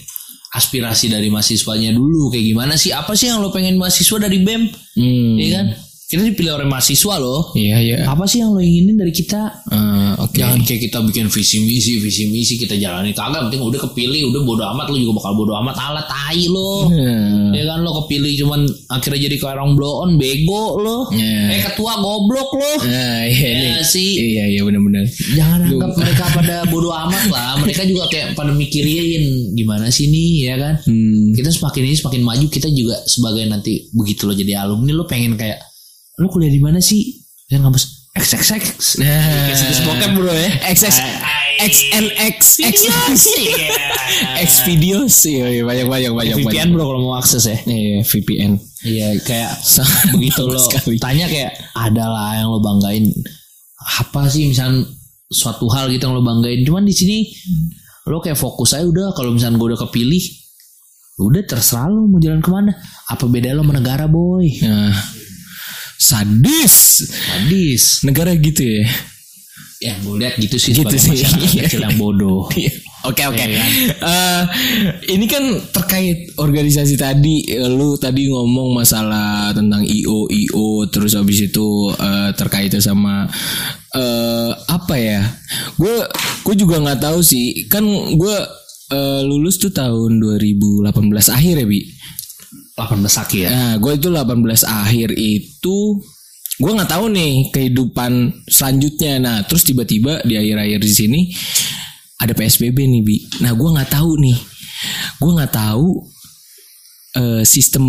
[0.51, 2.91] aspirasi dari mahasiswanya dulu kayak gimana sih?
[2.91, 4.63] Apa sih yang lo pengen mahasiswa dari BEM?
[4.95, 5.35] Hmm.
[5.39, 5.67] Iya kan?
[6.11, 7.55] Kita dipilih oleh mahasiswa loh.
[7.55, 7.97] Iya, iya.
[8.03, 9.63] Apa sih yang lo inginin dari kita?
[9.71, 10.43] Eh, Oke.
[10.43, 13.47] Jangan kayak kita bikin visi misi, visi misi kita jalani kagak.
[13.47, 15.71] Penting udah kepilih, udah bodo amat lo juga bakal bodo amat.
[15.79, 16.91] Alat tai lo.
[16.91, 17.55] Hmm.
[17.55, 21.07] Ya kan lo kepilih cuman akhirnya jadi kayak orang blow on bego lo.
[21.15, 21.55] Iya.
[21.55, 22.71] Eh ketua goblok lo.
[22.83, 23.87] Nah, iya Ya nih.
[23.87, 24.11] sih.
[24.35, 25.07] Iya, iya benar-benar.
[25.07, 27.55] Jangan anggap mereka pada bodo amat lah.
[27.63, 30.75] Mereka juga kayak pada mikirin gimana sih nih ya kan.
[30.83, 31.31] Hmm.
[31.31, 35.39] Kita semakin ini semakin maju kita juga sebagai nanti begitu lo jadi alumni lo pengen
[35.39, 35.70] kayak
[36.21, 37.25] lo kuliah di mana sih?
[37.49, 38.99] Yang kampus XXX.
[38.99, 39.07] Nah,
[39.47, 40.49] Kayak situs bokep bro ya.
[40.69, 40.95] XX
[41.61, 42.77] XNX X
[44.37, 46.65] X videos iya iya, banyak banyak banyak VPN banyak.
[46.71, 47.57] bro kalau mau akses ya.
[47.63, 48.51] Iya VPN.
[48.81, 49.51] Iya kayak
[50.11, 50.97] begitu lo sekali.
[50.97, 53.05] tanya kayak ada lah yang lo banggain
[53.97, 54.85] apa sih misalnya
[55.27, 57.17] suatu hal gitu yang lo banggain cuman di sini
[58.03, 60.23] lo kayak fokus aja udah kalau misalnya gue udah kepilih
[61.21, 62.73] udah terserah lo mau jalan ke mana
[63.07, 64.91] apa beda lo sama negara boy Nah,
[66.11, 66.75] sadis.
[67.31, 68.83] hadis Negara gitu ya.
[69.81, 71.17] ya gue lihat gitu sih Gitu sih.
[71.57, 72.69] kecil yang bodoh Iya.
[73.01, 73.33] Oke oke.
[73.33, 73.71] Iya kan?
[73.97, 74.41] Eh,
[75.17, 75.41] ini kan
[75.73, 81.65] terkait organisasi tadi, eh, lu tadi ngomong masalah tentang IO IO, terus habis itu
[81.97, 83.25] eh, terkait sama
[83.97, 85.25] eh, apa ya?
[85.81, 85.97] Gue
[86.45, 87.65] gue juga nggak tahu sih.
[87.65, 88.35] Kan gue
[88.93, 90.93] eh, lulus tuh tahun 2018
[91.25, 91.81] akhir ya bi.
[92.77, 95.77] 18 saki ya Nah, gue itu 18 akhir itu
[96.61, 99.17] gue nggak tahu nih kehidupan selanjutnya.
[99.17, 101.21] Nah, terus tiba-tiba di akhir-akhir di sini
[102.21, 103.17] ada PSBB nih, Bi.
[103.41, 104.37] Nah, gue nggak tahu nih.
[105.17, 105.89] Gue nggak tahu
[107.17, 107.85] eh, sistem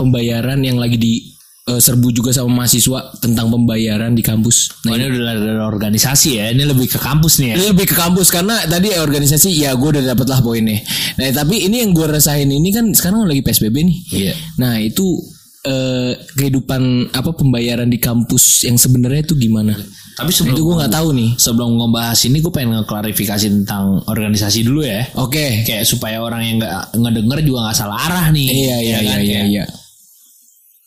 [0.00, 1.35] pembayaran yang lagi di
[1.66, 4.70] eh, serbu juga sama mahasiswa tentang pembayaran di kampus.
[4.82, 7.96] Nah, ini udah ada organisasi ya ini lebih ke kampus nih ya Ini lebih ke
[7.96, 10.78] kampus karena tadi organisasi ya gue udah dapet lah poinnya.
[11.16, 13.98] Nah tapi ini yang gue rasain ini kan sekarang lagi psbb nih.
[14.10, 14.34] Iya.
[14.56, 15.18] Nah itu
[15.62, 19.74] eh, kehidupan apa pembayaran di kampus yang sebenarnya itu gimana?
[20.16, 21.30] tapi Nah, sebelum itu gue nggak tahu nih.
[21.36, 25.60] sebelum ngebahas ini gue pengen ngeklarifikasi tentang organisasi dulu ya Oke.
[25.60, 29.12] kayak supaya orang yang nggak ngedenger juga nggak salah arah nih Iya iya Ya iya
[29.12, 29.20] kan?
[29.20, 29.64] iya iya.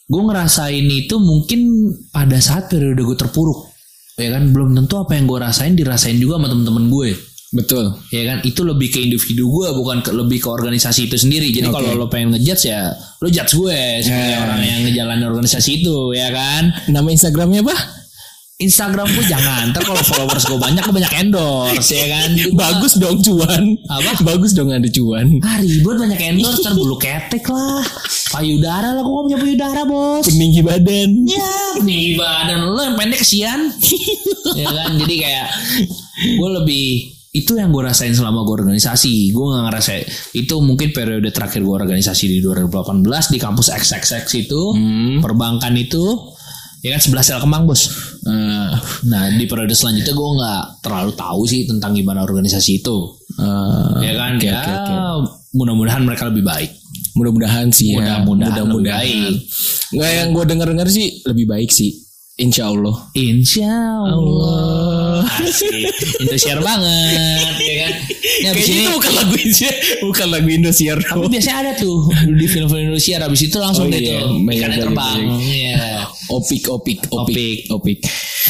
[0.09, 1.59] Gue ngerasain itu mungkin
[2.09, 3.69] pada saat periode gue terpuruk
[4.17, 7.09] ya kan belum tentu apa yang gue rasain dirasain juga sama temen-temen gue
[7.49, 7.97] Betul.
[8.13, 11.69] ya kan itu lebih ke individu gue bukan ke, lebih ke organisasi itu sendiri jadi
[11.69, 11.81] Oke.
[11.81, 14.37] kalau lo pengen ngejudge ya lo judge gue sebagai Ya.
[14.45, 17.77] orang yang ngejalanin organisasi itu ya kan Nama Instagramnya apa?
[18.59, 23.17] Instagram gue jangan ntar kalau followers gue banyak gue banyak endorse ya kan Bagus dong
[23.19, 23.79] cuan.
[23.87, 24.19] Apa?
[24.25, 25.39] Bagus dong ada cuan.
[25.39, 27.79] ah ribut banyak endorse ntar bulu ketek lah
[28.29, 31.09] payudara lah gue gak punya payudara bos Peninggi badan.
[31.25, 33.71] ya nih badan lo yang pendek kesian
[34.53, 35.47] ya kan jadi kayak
[36.35, 36.87] gue lebih
[37.31, 40.03] itu yang gue rasain selama gue organisasi gue nggak ngerasain
[40.35, 45.21] itu mungkin periode terakhir gue organisasi di 2018 di kampus XXX itu Hmm.
[45.21, 46.03] perbankan itu
[46.79, 48.73] ya kan sebelah sel kembang bos Eh,
[49.09, 52.97] nah di periode selanjutnya gue nggak terlalu tahu sih tentang gimana organisasi itu
[53.41, 54.95] eh, ya kan oke, ya oke, oke.
[55.55, 56.71] mudah-mudahan mereka lebih baik
[57.17, 58.23] Mudah-mudahan sih ya.
[58.23, 59.33] Mudah-mudahan lebih baik.
[59.91, 61.91] Nggak yang gue denger-denger sih lebih baik sih.
[62.39, 62.95] Insya Allah.
[63.11, 63.73] Insya
[64.07, 64.98] Allah.
[65.21, 65.71] Asik.
[66.19, 67.91] Indosiar banget, ya kan?
[68.39, 70.97] Ya, Kayaknya ini, itu bukan lagu Indonesia, bukan lagu Indosiar.
[70.99, 71.97] tapi biasanya ada tuh
[72.29, 73.19] di film-film Indosiar.
[73.21, 74.19] Abis itu langsung Oh, deh iya.
[74.19, 75.17] tuh banyak, terbang.
[75.39, 75.77] Iya.
[76.29, 77.99] Opik, opik, opik, opik.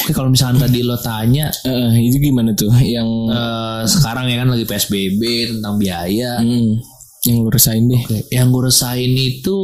[0.04, 2.68] Oke, kalau misalnya tadi lo tanya Eh, itu gimana tuh?
[2.76, 6.44] Yang eh, sekarang ya kan lagi PSBB tentang biaya.
[6.44, 6.76] hmm,
[7.24, 8.04] yang lu rasain deh.
[8.28, 9.58] Yang gue rasain itu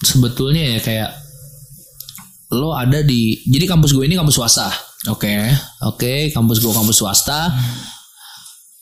[0.00, 1.10] sebetulnya ya kayak
[2.50, 4.70] lo ada di jadi kampus gue ini kampus swasta.
[5.06, 5.30] Oke.
[5.86, 7.54] Oke, kampus gue kampus swasta.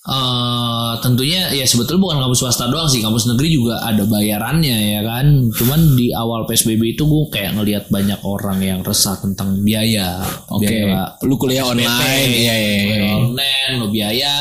[0.06, 5.02] eh tentunya ya sebetulnya bukan kampus swasta doang sih, kampus negeri juga ada bayarannya ya
[5.02, 5.50] kan.
[5.50, 10.22] Cuman di awal PSBB itu gue kayak ngelihat banyak orang yang resah tentang biaya.
[10.48, 10.70] Oke.
[10.70, 12.30] Biaya Lu kuliah online.
[12.32, 12.86] Iya, iya, iya.
[12.86, 14.34] Biaya online, lo biaya,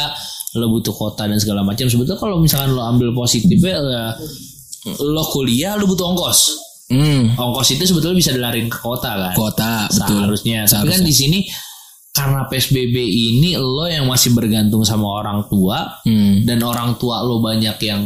[0.53, 1.89] lo butuh kota dan segala macam.
[1.89, 4.05] Sebetulnya kalau misalkan lo ambil positifnya ya,
[5.01, 6.64] lo kuliah lo butuh ongkos.
[6.85, 10.21] Hmm, Ongkos itu sebetulnya bisa dilarin ke kota kan kota betul.
[10.21, 10.59] seharusnya.
[10.63, 11.05] Tapi kan Seharusnya.
[11.05, 11.39] di sini
[12.11, 16.45] karena PSBB ini lo yang masih bergantung sama orang tua Hmm.
[16.45, 18.05] dan orang tua lo banyak yang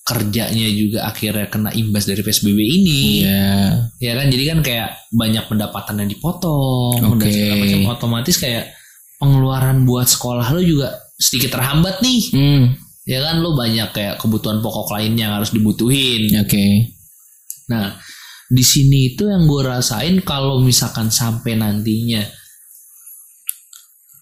[0.00, 3.02] kerjanya juga akhirnya kena imbas dari PSBB ini.
[3.22, 3.50] Iya.
[3.98, 7.30] Ya kan jadi kan kayak banyak pendapatan yang dipotong dan Oke.
[7.30, 8.64] segala macam otomatis kayak
[9.16, 12.20] pengeluaran buat sekolah lo juga sedikit terhambat nih.
[12.32, 12.64] Hmm.
[13.04, 16.30] Ya kan lo banyak kayak kebutuhan pokok lainnya yang harus dibutuhin.
[16.38, 16.94] Oke.
[17.68, 17.94] Nah,
[18.50, 22.18] di sini itu yang gue rasain kalau misalkan sampai nantinya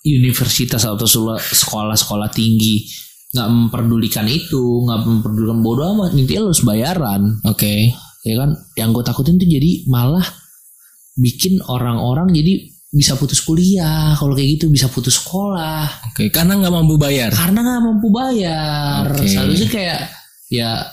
[0.04, 1.08] universitas atau
[1.40, 2.84] sekolah-sekolah tinggi
[3.28, 7.92] nggak memperdulikan itu, nggak memperdulikan bodoh amat, intinya lo harus bayaran, Oke.
[8.24, 8.56] ya kan?
[8.72, 10.24] Yang gue takutin tuh jadi malah
[11.12, 16.72] bikin orang-orang jadi bisa putus kuliah, kalau kayak gitu bisa putus sekolah, Oke, karena nggak
[16.72, 17.28] mampu bayar.
[17.36, 19.04] karena nggak mampu bayar.
[19.12, 19.28] Oke.
[19.28, 20.00] Seharusnya kayak
[20.48, 20.88] ya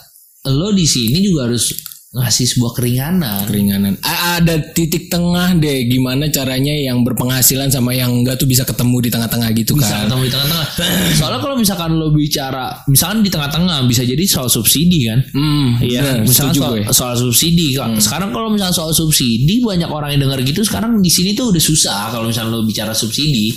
[0.51, 1.71] lo di sini juga harus
[2.15, 3.43] ngasih sebuah keringanan.
[3.43, 3.93] Keringanan.
[3.99, 9.03] A- ada titik tengah deh gimana caranya yang berpenghasilan sama yang enggak tuh bisa ketemu
[9.03, 10.07] di tengah-tengah gitu bisa kan.
[10.07, 10.67] ketemu di tengah-tengah.
[11.11, 15.19] Soalnya kalau misalkan lo bicara, misalkan di tengah-tengah bisa jadi soal subsidi kan.
[15.35, 16.83] Hmm, Iya, bener, misalkan soal, gue.
[16.87, 16.95] Hmm.
[16.95, 17.67] soal subsidi.
[17.75, 17.99] Kak.
[17.99, 20.63] Sekarang kalau misalkan soal subsidi banyak orang yang dengar gitu.
[20.63, 23.51] Sekarang di sini tuh udah susah kalau misalkan lo bicara subsidi.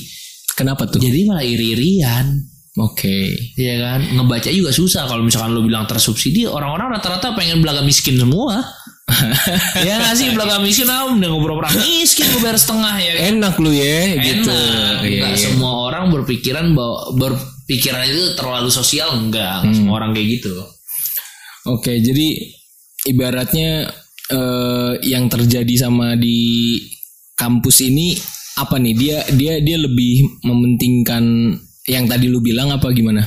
[0.58, 0.98] Kenapa tuh?
[0.98, 2.47] Jadi malah iri-irian.
[2.78, 3.34] Oke.
[3.58, 8.14] Iya kan, ngebaca juga susah kalau misalkan lo bilang tersubsidi, orang-orang rata-rata pengen belaga miskin
[8.14, 8.62] semua.
[9.88, 13.22] ya nggak sih belaga miskin, ah, udah ngobrol orang miskin gue bayar setengah ya kan.
[13.34, 14.52] Enak lu ya gitu.
[14.52, 14.96] Enak.
[15.02, 15.36] Iya, iya.
[15.36, 19.64] semua orang berpikiran bahwa berpikiran itu terlalu sosial enggak.
[19.64, 19.78] Nggak Hmm.
[19.80, 20.54] semua orang kayak gitu.
[21.66, 22.28] Oke, jadi
[23.10, 23.90] ibaratnya
[24.28, 26.76] eh, yang terjadi sama di
[27.32, 28.12] kampus ini
[28.60, 28.92] apa nih?
[28.92, 31.24] Dia dia dia lebih mementingkan
[31.88, 33.24] yang tadi lu bilang apa gimana?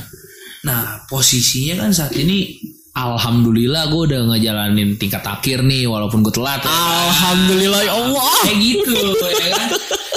[0.62, 2.54] Nah, posisinya kan saat ini
[2.92, 6.60] Alhamdulillah gue udah ngejalanin tingkat akhir nih walaupun gue telat.
[6.60, 6.68] ya.
[6.68, 8.36] Alhamdulillah ya Allah.
[8.42, 8.92] Kayak gitu
[9.32, 9.68] ya kan.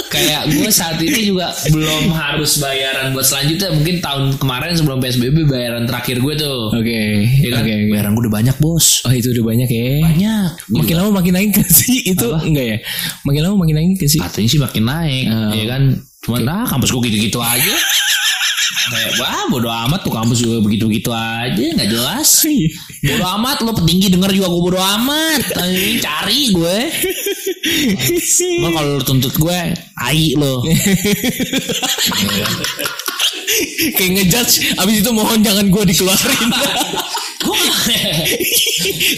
[0.06, 3.72] Kayak gue saat ini juga belum harus bayaran buat selanjutnya.
[3.72, 6.68] Mungkin tahun kemarin sebelum PSBB bayaran terakhir gue tuh.
[6.70, 7.00] Oke,
[7.42, 7.64] Ya kan?
[7.64, 7.86] oke, oke.
[7.90, 8.86] Bayaran gue udah banyak bos.
[9.02, 9.88] Oh itu udah banyak ya.
[10.04, 10.48] Banyak.
[10.70, 12.28] Makin lama makin naik gak sih itu?
[12.28, 12.78] Enggak ya?
[13.24, 14.20] Makin lama makin naik gak sih?
[14.20, 15.50] katanya sih makin naik Oh.
[15.50, 15.82] ya kan
[16.22, 17.70] cuman ah kampus gue gitu-gitu aja
[18.96, 22.30] kayak wah bodo amat tuh kampus juga begitu-begitu aja nggak jelas.
[23.04, 25.42] Bodo amat lo petinggi denger juga gue bodo amat.
[26.00, 26.78] Cari gue.
[28.62, 29.58] Emang kalau lo tuntut gue
[30.00, 30.64] ai lo.
[33.96, 36.50] Kayak ngejudge Abis itu mohon jangan gue dikeluarin.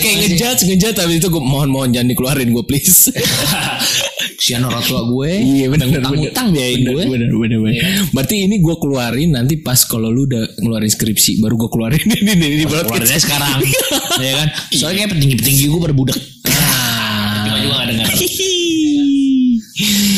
[0.03, 3.09] Kayak ngejudge Ngejudge Abis itu gue mohon mohon jangan dikeluarin gue please
[4.39, 7.03] kesian orang tua gue Iya benar benar utang biayain Benar, gue.
[7.11, 7.83] Benar benar benar.
[8.15, 11.99] Berarti ini gue keluarin nanti pas kalau lu udah ngeluarin skripsi baru gue keluarin.
[12.09, 13.11] Ini ini ini keluar podcast.
[13.11, 13.59] dari sekarang.
[14.23, 14.49] Ya kan?
[14.75, 16.19] Soalnya kayak petinggi-petinggi gue berbudak.
[17.47, 18.09] Cuma juga gak dengar.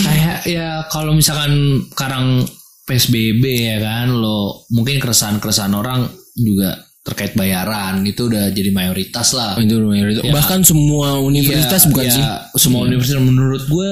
[0.00, 2.48] Kayak ya kalau misalkan sekarang
[2.88, 9.56] PSBB ya kan lo mungkin keresahan-keresahan orang juga terkait bayaran itu udah jadi mayoritas lah
[9.56, 10.20] Itu mayoritas.
[10.22, 12.24] Bahkan semua universitas Iya, bukan iya, sih?
[12.58, 13.90] semua universitas menurut gue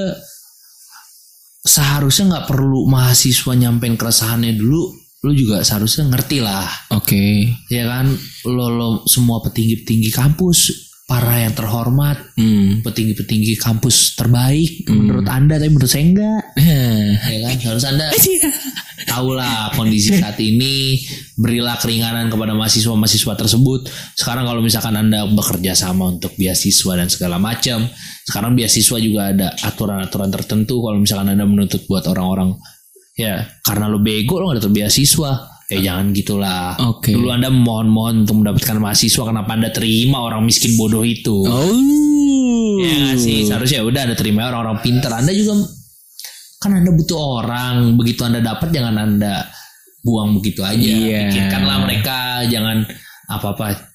[1.61, 7.51] seharusnya nggak perlu mahasiswa nyampein keresahannya dulu lu juga seharusnya ngerti lah Oke.
[7.67, 8.07] ya kan
[8.47, 10.59] lo lo semua petinggi-petinggi kampus
[11.03, 12.79] para yang terhormat Hmm.
[12.79, 16.98] petinggi-petinggi kampus terbaik menurut anda tapi menurut saya enggak Eh.
[17.17, 17.55] Ya kan?
[17.73, 18.05] Harus anda
[19.09, 21.01] tahulah kondisi saat ini
[21.39, 23.89] berilah keringanan kepada mahasiswa-mahasiswa tersebut.
[24.13, 27.89] Sekarang kalau misalkan anda bekerja sama untuk beasiswa dan segala macam
[28.29, 32.53] sekarang beasiswa juga ada aturan-aturan tertentu kalau misalkan anda menuntut buat orang-orang.
[33.17, 35.59] Ya karena lo bego lo gak beasiswa.
[35.69, 36.73] Ya jangan gitulah.
[36.81, 37.13] Oke.
[37.13, 41.45] dulu anda mohon-mohon untuk mendapatkan mahasiswa kenapa anda terima orang miskin bodoh itu?
[41.45, 41.77] Oh.
[42.81, 43.45] Ya sih?
[43.45, 45.13] Seharusnya udah ada terima orang-orang pintar.
[45.13, 45.69] Anda juga
[46.59, 47.95] kan Anda butuh orang.
[47.95, 49.47] Begitu Anda dapat jangan Anda
[50.03, 50.77] buang begitu aja.
[50.77, 51.31] Iya.
[51.31, 52.83] Pikirkanlah mereka jangan
[53.31, 53.89] apa-apa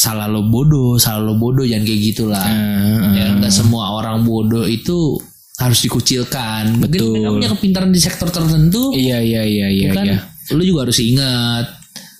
[0.00, 2.40] salah lo bodoh, salah lo bodoh jangan kayak gitulah.
[2.40, 5.20] Ah, Ya nggak semua orang bodoh itu
[5.60, 6.80] harus dikucilkan.
[6.80, 7.12] Mungkin Betul.
[7.20, 8.96] mereka punya kepintaran di sektor tertentu.
[8.96, 10.18] Iya iya iya iya kan iya.
[10.56, 11.68] lu juga harus ingat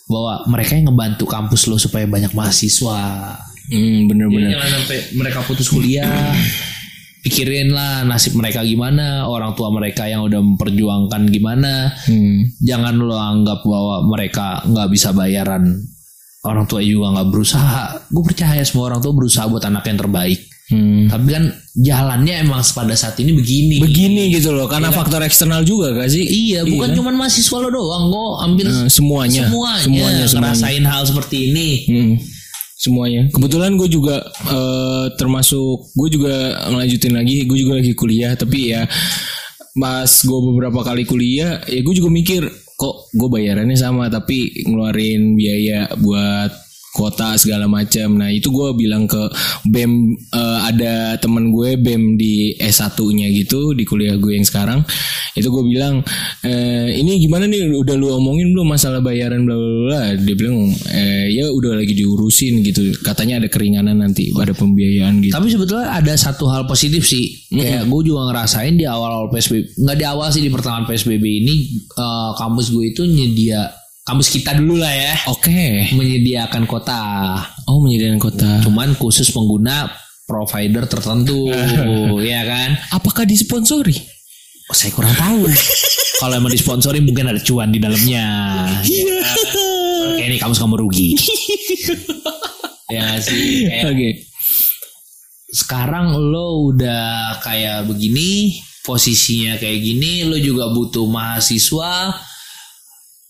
[0.06, 3.00] bahwa mereka yang ngebantu kampus lo supaya banyak mahasiswa.
[3.70, 4.58] Hmm, bener-bener.
[4.58, 6.04] Jangan sampai mereka putus kuliah.
[7.20, 11.92] Pikirin lah nasib mereka gimana, orang tua mereka yang udah memperjuangkan gimana.
[12.08, 12.48] Hmm.
[12.64, 15.84] Jangan lo anggap bahwa mereka nggak bisa bayaran.
[16.40, 18.08] Orang tua juga nggak berusaha.
[18.08, 20.40] Gue percaya semua orang tua berusaha buat anak yang terbaik.
[20.70, 21.10] Hmm.
[21.10, 23.82] Tapi kan jalannya emang pada saat ini begini.
[23.82, 26.22] Begini gitu loh, karena faktor eksternal juga gak sih?
[26.22, 30.54] Iya, bukan cuma mahasiswa lo doang, kok hampir Eh, semuanya, semuanya, semuanya, semuanya.
[30.54, 31.68] ngerasain hal seperti ini.
[31.90, 32.12] Hmm,
[32.80, 33.28] semuanya.
[33.28, 37.44] Kebetulan gue juga eh, termasuk gue juga ngelanjutin lagi.
[37.44, 38.88] Gue juga lagi kuliah, tapi ya
[39.76, 42.42] pas gue beberapa kali kuliah, ya gue juga mikir
[42.80, 46.69] kok gue bayarannya sama, tapi ngeluarin biaya buat
[47.00, 48.20] kota segala macam.
[48.20, 49.32] Nah itu gue bilang ke
[49.64, 54.84] bem eh, ada temen gue bem di S1-nya gitu di kuliah gue yang sekarang.
[55.32, 56.04] Itu gue bilang
[56.44, 60.02] eh, ini gimana nih udah lu omongin belum masalah bayaran bla bla bla.
[60.20, 62.92] Dia bilang eh, ya udah lagi diurusin gitu.
[63.00, 65.32] Katanya ada keringanan nanti ada pembiayaan gitu.
[65.32, 67.48] Tapi sebetulnya ada satu hal positif sih.
[67.48, 71.54] Kayak gue juga ngerasain di awal-awal PSBB, nggak di awal sih di pertengahan PSBB ini
[71.96, 73.79] eh, kampus gue itu nyedia
[74.10, 75.86] kampus kita dulu lah ya Oke.
[75.94, 76.98] menyediakan kota.
[77.70, 78.58] Oh menyediakan kota.
[78.66, 79.86] Cuman khusus pengguna
[80.26, 81.46] provider tertentu,
[82.26, 82.74] ya kan?
[82.90, 83.94] Apakah disponsori?
[84.66, 85.46] Oh, saya kurang tahu.
[86.20, 88.26] Kalau emang disponsori mungkin ada cuan di dalamnya.
[90.18, 91.14] Kayak ini kampus kamu rugi.
[92.94, 93.70] ya sih.
[93.86, 94.26] Oke.
[95.50, 98.54] sekarang lo udah kayak begini
[98.86, 102.14] posisinya kayak gini lo juga butuh mahasiswa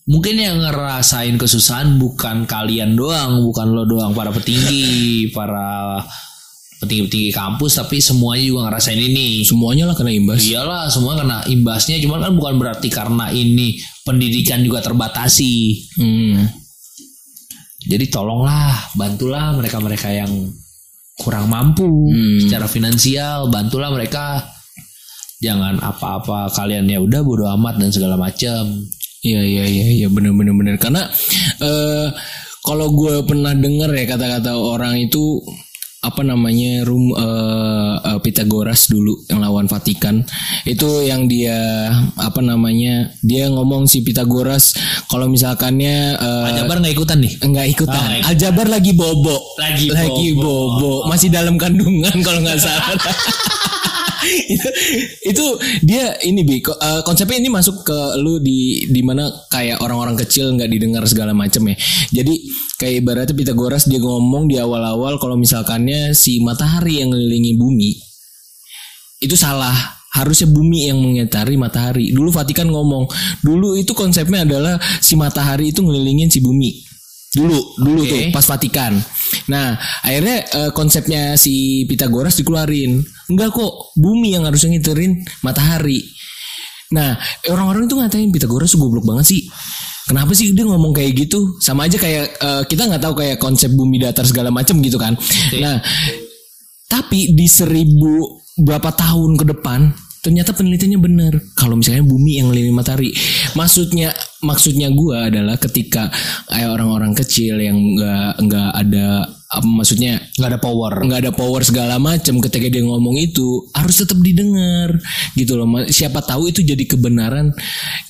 [0.03, 4.89] mungkin yang ngerasain kesusahan bukan kalian doang bukan lo doang para petinggi
[5.35, 6.01] para
[6.77, 10.41] petinggi-petinggi kampus tapi semuanya juga ngerasain ini Semuanya lah kena imbas.
[10.41, 16.49] iyalah semua kena imbasnya cuman kan bukan berarti karena ini pendidikan juga terbatasi Hmm.
[17.83, 20.33] jadi tolonglah bantulah mereka-mereka yang
[21.15, 22.41] kurang mampu Hmm.
[22.41, 24.41] secara finansial bantulah mereka
[25.37, 28.89] jangan apa-apa kalian ya udah bodo amat dan segala macam
[29.21, 30.75] Iya iya iya iya bener bener bener.
[30.81, 31.05] Karena
[31.61, 32.07] eh
[32.65, 35.41] kalau gue pernah dengar ya kata-kata orang itu
[36.01, 40.25] apa namanya rum eh, eh, Pythagoras dulu yang lawan Vatikan
[40.65, 44.73] itu yang dia apa namanya dia ngomong si Pythagoras
[45.13, 47.33] kalau misalkannya eh, Jabar nggak ikutan nih?
[47.45, 48.01] Enggak ikutan.
[48.01, 49.37] Oh, nggak Aljabar lagi bobo.
[49.61, 52.97] Lagi lagi bobo, masih dalam kandungan kalau nggak salah
[54.53, 54.67] itu,
[55.25, 55.45] itu
[55.81, 60.53] dia ini bi eh, konsepnya ini masuk ke lu di di mana kayak orang-orang kecil
[60.53, 61.75] nggak didengar segala macam ya.
[62.21, 62.33] Jadi
[62.77, 67.91] kayak ibaratnya Pythagoras dia ngomong di awal-awal kalau misalkannya si matahari yang ngelilingi bumi
[69.21, 69.73] itu salah.
[70.11, 72.11] Harusnya bumi yang mengitari matahari.
[72.11, 73.07] Dulu Vatikan ngomong
[73.47, 76.90] dulu itu konsepnya adalah si matahari itu ngelilingin si bumi
[77.31, 78.11] dulu dulu Oke.
[78.11, 78.93] tuh pas Vatikan
[79.47, 82.99] nah akhirnya eh, konsepnya si Pythagoras dikeluarin
[83.31, 86.03] enggak kok bumi yang harusnya ngiterin matahari
[86.91, 87.15] nah
[87.47, 89.43] orang-orang itu ngatain Pythagoras tuh goblok banget sih
[90.01, 91.55] Kenapa sih dia ngomong kayak gitu?
[91.63, 95.15] Sama aja kayak eh, kita nggak tahu kayak konsep bumi datar segala macam gitu kan.
[95.55, 95.79] Nah,
[96.91, 99.87] tapi di seribu berapa tahun ke depan
[100.21, 101.33] ternyata penelitiannya benar.
[101.57, 103.09] Kalau misalnya bumi yang ngelilingi matahari
[103.57, 104.13] maksudnya
[104.45, 106.13] maksudnya gua adalah ketika
[106.47, 110.93] kayak orang-orang kecil yang nggak nggak ada apa maksudnya nggak ada power.
[111.03, 114.95] nggak ada power segala macam ketika dia ngomong itu harus tetap didengar
[115.35, 115.67] gitu loh.
[115.89, 117.51] Siapa tahu itu jadi kebenaran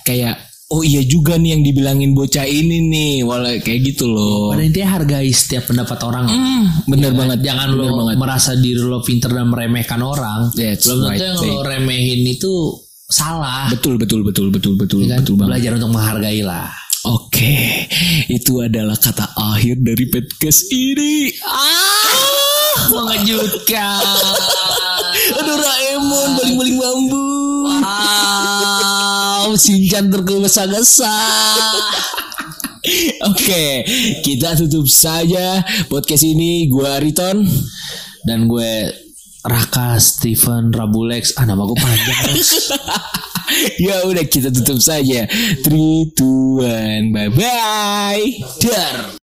[0.06, 4.64] kayak oh iya juga nih yang dibilangin bocah ini nih walau kayak gitu loh pada
[4.64, 9.00] intinya hargai setiap pendapat orang Hmm, bener banget jangan bener lo banget merasa diri lo
[9.00, 11.50] pinter dan meremehkan orang That's belum tentu right, yang babe.
[11.50, 12.54] lo remehin itu
[13.06, 13.68] salah.
[13.68, 15.20] Betul betul betul betul betul Kan?
[15.20, 15.50] betul banget.
[15.52, 16.72] Belajar untuk menghargai lah.
[17.04, 17.90] Oke,
[18.30, 21.28] itu adalah kata akhir dari podcast ini.
[21.44, 24.00] Ah, Mengejutkan.
[25.38, 27.21] aduh Raemon baling-baling bambu.
[29.62, 31.18] Wow, Shinchan tergesa-gesa.
[33.30, 33.86] Oke,
[34.26, 36.66] kita tutup saja podcast ini.
[36.66, 37.46] Gua Riton.
[38.26, 38.90] Dan gue
[39.46, 41.38] Raka Steven Rabulex.
[41.38, 42.26] Ah nama gue panjang.
[43.86, 45.30] ya udah kita tutup saja.
[45.30, 48.26] 3 2 1 bye bye.
[48.66, 49.21] Dar.